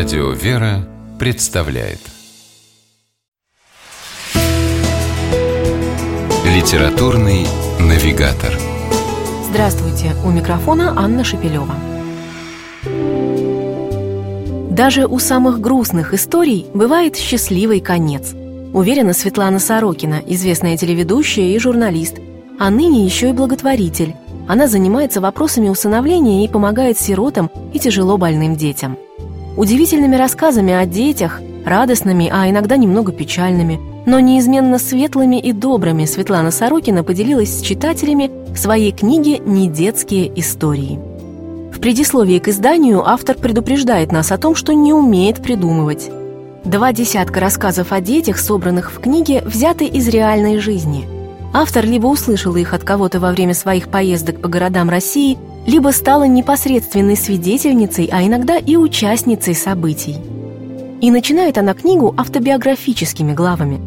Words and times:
Радио 0.00 0.30
«Вера» 0.30 0.78
представляет 1.18 1.98
Литературный 6.46 7.46
навигатор 7.78 8.50
Здравствуйте! 9.50 10.12
У 10.24 10.30
микрофона 10.30 10.94
Анна 10.96 11.22
Шепелева. 11.22 11.74
Даже 14.70 15.06
у 15.06 15.18
самых 15.18 15.60
грустных 15.60 16.14
историй 16.14 16.64
бывает 16.72 17.16
счастливый 17.16 17.80
конец. 17.80 18.32
Уверена 18.72 19.12
Светлана 19.12 19.58
Сорокина, 19.58 20.22
известная 20.26 20.78
телеведущая 20.78 21.54
и 21.54 21.58
журналист, 21.58 22.16
а 22.58 22.70
ныне 22.70 23.04
еще 23.04 23.28
и 23.28 23.34
благотворитель. 23.34 24.16
Она 24.48 24.66
занимается 24.66 25.20
вопросами 25.20 25.68
усыновления 25.68 26.46
и 26.46 26.48
помогает 26.48 26.98
сиротам 26.98 27.50
и 27.74 27.78
тяжело 27.78 28.16
больным 28.16 28.56
детям. 28.56 28.96
Удивительными 29.60 30.16
рассказами 30.16 30.72
о 30.72 30.86
детях, 30.86 31.42
радостными, 31.66 32.30
а 32.32 32.48
иногда 32.48 32.78
немного 32.78 33.12
печальными, 33.12 33.78
но 34.06 34.18
неизменно 34.18 34.78
светлыми 34.78 35.38
и 35.38 35.52
добрыми 35.52 36.06
Светлана 36.06 36.50
Сорокина 36.50 37.04
поделилась 37.04 37.58
с 37.58 37.60
читателями 37.60 38.30
в 38.54 38.56
своей 38.56 38.90
книге 38.90 39.36
«Недетские 39.36 40.32
истории». 40.40 40.98
В 41.74 41.78
предисловии 41.78 42.38
к 42.38 42.48
изданию 42.48 43.06
автор 43.06 43.36
предупреждает 43.36 44.12
нас 44.12 44.32
о 44.32 44.38
том, 44.38 44.54
что 44.54 44.72
не 44.72 44.94
умеет 44.94 45.42
придумывать. 45.42 46.10
Два 46.64 46.94
десятка 46.94 47.40
рассказов 47.40 47.92
о 47.92 48.00
детях, 48.00 48.38
собранных 48.38 48.90
в 48.90 48.98
книге, 48.98 49.42
взяты 49.44 49.84
из 49.84 50.08
реальной 50.08 50.58
жизни. 50.58 51.04
Автор 51.52 51.84
либо 51.84 52.06
услышал 52.06 52.54
их 52.56 52.74
от 52.74 52.84
кого-то 52.84 53.18
во 53.18 53.32
время 53.32 53.54
своих 53.54 53.88
поездок 53.88 54.40
по 54.40 54.48
городам 54.48 54.88
России, 54.88 55.36
либо 55.66 55.90
стала 55.90 56.24
непосредственной 56.24 57.16
свидетельницей, 57.16 58.08
а 58.12 58.24
иногда 58.24 58.56
и 58.56 58.76
участницей 58.76 59.54
событий. 59.54 60.16
И 61.00 61.10
начинает 61.10 61.58
она 61.58 61.74
книгу 61.74 62.14
автобиографическими 62.16 63.32
главами. 63.32 63.80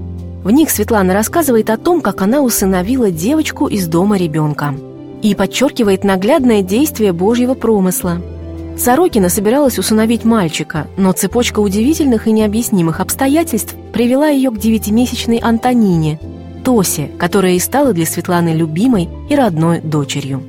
В 0.44 0.52
них 0.52 0.70
Светлана 0.70 1.14
рассказывает 1.14 1.70
о 1.70 1.78
том, 1.78 2.02
как 2.02 2.22
она 2.22 2.42
усыновила 2.42 3.12
девочку 3.12 3.68
из 3.68 3.88
дома 3.88 4.18
ребенка. 4.18 4.74
И 5.22 5.36
подчеркивает 5.36 6.04
наглядное 6.04 6.62
действие 6.62 7.14
Божьего 7.14 7.54
промысла– 7.54 8.22
Сорокина 8.78 9.30
собиралась 9.30 9.78
усыновить 9.78 10.26
мальчика, 10.26 10.88
но 10.98 11.12
цепочка 11.12 11.59
удивительных 11.59 12.28
и 12.28 12.32
необъяснимых 12.32 13.00
обстоятельств 13.00 13.76
привела 13.94 14.28
ее 14.28 14.50
к 14.50 14.58
девятимесячной 14.58 15.38
Антонине, 15.38 16.20
Тосе, 16.64 17.09
которая 17.17 17.53
и 17.53 17.59
стала 17.59 17.94
для 17.94 18.06
Светланы 18.06 18.50
любимой 18.50 19.09
и 19.30 19.36
родной 19.36 19.81
дочерью. 19.81 20.42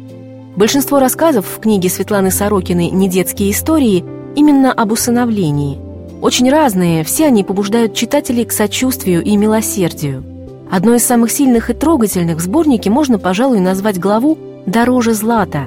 Большинство 0.57 1.01
рассказов 1.01 1.47
в 1.47 1.61
книге 1.61 1.89
Светланы 1.89 2.31
Сорокиной 2.31 2.91
«Недетские 2.91 3.51
истории» 3.51 4.05
именно 4.37 4.73
об 4.73 4.93
усыновлении. 4.93 5.79
Очень 6.23 6.51
разные, 6.51 7.05
все 7.05 7.27
они 7.27 7.45
побуждают 7.45 7.95
читателей 7.95 8.45
к 8.45 8.53
сочувствию 8.53 9.23
и 9.23 9.37
милосердию. 9.37 10.25
Одной 10.71 10.97
из 10.97 11.05
самых 11.05 11.31
сильных 11.31 11.71
и 11.71 11.75
трогательных 11.75 12.39
в 12.39 12.41
сборнике 12.41 12.91
можно, 12.91 13.19
пожалуй, 13.19 13.61
назвать 13.61 13.99
главу 13.99 14.39
«Дороже 14.67 15.13
злата», 15.13 15.67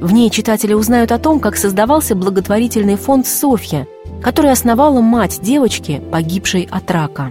в 0.00 0.14
ней 0.14 0.30
читатели 0.30 0.72
узнают 0.72 1.12
о 1.12 1.18
том, 1.18 1.40
как 1.40 1.58
создавался 1.58 2.14
благотворительный 2.14 2.96
фонд 2.96 3.26
«Софья», 3.26 3.86
который 4.22 4.50
основала 4.50 5.02
мать 5.02 5.40
девочки, 5.42 6.00
погибшей 6.10 6.66
от 6.70 6.90
рака. 6.90 7.30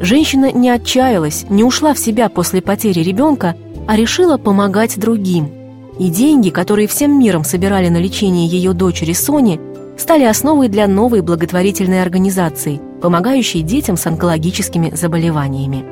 Женщина 0.00 0.52
не 0.52 0.70
отчаялась, 0.70 1.46
не 1.48 1.64
ушла 1.64 1.94
в 1.94 1.98
себя 1.98 2.28
после 2.28 2.60
потери 2.60 3.00
ребенка, 3.00 3.56
а 3.86 3.96
решила 3.96 4.36
помогать 4.36 4.98
другим. 4.98 5.50
И 5.98 6.10
деньги, 6.10 6.50
которые 6.50 6.86
всем 6.86 7.18
миром 7.18 7.44
собирали 7.44 7.88
на 7.88 7.96
лечение 7.96 8.46
ее 8.46 8.74
дочери 8.74 9.14
Сони, 9.14 9.60
стали 9.96 10.24
основой 10.24 10.68
для 10.68 10.86
новой 10.86 11.22
благотворительной 11.22 12.02
организации, 12.02 12.80
помогающей 13.00 13.62
детям 13.62 13.96
с 13.96 14.06
онкологическими 14.06 14.94
заболеваниями. 14.94 15.84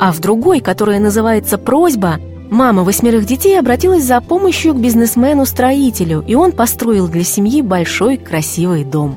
А 0.00 0.12
в 0.12 0.18
другой, 0.18 0.60
которая 0.60 0.98
называется 0.98 1.58
«Просьба», 1.58 2.18
Мама 2.50 2.84
восьмерых 2.84 3.24
детей 3.24 3.58
обратилась 3.58 4.04
за 4.04 4.20
помощью 4.20 4.74
к 4.74 4.76
бизнесмену-строителю, 4.76 6.22
и 6.26 6.34
он 6.34 6.52
построил 6.52 7.08
для 7.08 7.24
семьи 7.24 7.62
большой 7.62 8.16
красивый 8.16 8.84
дом. 8.84 9.16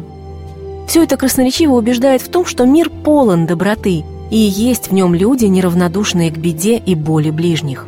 Все 0.87 1.03
это 1.03 1.17
красноречиво 1.17 1.73
убеждает 1.73 2.21
в 2.21 2.29
том, 2.29 2.45
что 2.45 2.65
мир 2.65 2.89
полон 2.89 3.45
доброты, 3.45 4.05
и 4.31 4.37
есть 4.37 4.89
в 4.89 4.93
нем 4.93 5.13
люди, 5.13 5.45
неравнодушные 5.45 6.31
к 6.31 6.37
беде 6.37 6.77
и 6.77 6.95
боли 6.95 7.29
ближних. 7.29 7.87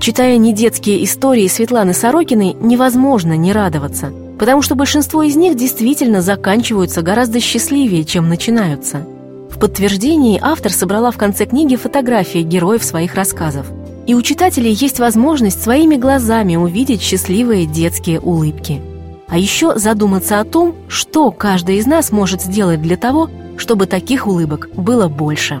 Читая 0.00 0.36
недетские 0.36 1.04
истории 1.04 1.46
Светланы 1.46 1.94
Сорокиной, 1.94 2.56
невозможно 2.60 3.36
не 3.36 3.52
радоваться, 3.52 4.12
потому 4.38 4.62
что 4.62 4.74
большинство 4.74 5.22
из 5.22 5.36
них 5.36 5.56
действительно 5.56 6.22
заканчиваются 6.22 7.02
гораздо 7.02 7.40
счастливее, 7.40 8.04
чем 8.04 8.28
начинаются. 8.28 9.06
В 9.50 9.58
подтверждении 9.58 10.40
автор 10.42 10.72
собрала 10.72 11.10
в 11.10 11.18
конце 11.18 11.46
книги 11.46 11.76
фотографии 11.76 12.40
героев 12.40 12.82
своих 12.82 13.14
рассказов– 13.14 13.66
и 14.06 14.14
у 14.14 14.22
читателей 14.22 14.72
есть 14.72 14.98
возможность 14.98 15.62
своими 15.62 15.96
глазами 15.96 16.56
увидеть 16.56 17.02
счастливые 17.02 17.66
детские 17.66 18.20
улыбки. 18.20 18.80
А 19.28 19.38
еще 19.38 19.78
задуматься 19.78 20.40
о 20.40 20.44
том, 20.44 20.74
что 20.88 21.30
каждый 21.30 21.76
из 21.78 21.86
нас 21.86 22.10
может 22.10 22.42
сделать 22.42 22.82
для 22.82 22.96
того, 22.96 23.30
чтобы 23.56 23.86
таких 23.86 24.26
улыбок 24.26 24.68
было 24.74 25.08
больше. 25.08 25.60